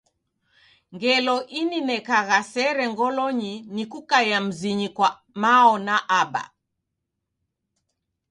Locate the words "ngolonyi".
2.93-3.53